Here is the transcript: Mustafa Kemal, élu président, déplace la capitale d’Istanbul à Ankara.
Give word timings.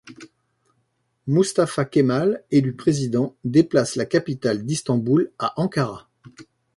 Mustafa 1.27 1.85
Kemal, 1.85 2.43
élu 2.49 2.73
président, 2.73 3.35
déplace 3.43 3.95
la 3.95 4.05
capitale 4.07 4.65
d’Istanbul 4.65 5.29
à 5.37 5.53
Ankara. 5.61 6.09